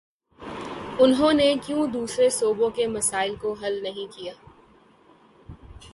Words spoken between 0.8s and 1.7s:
انہوں نے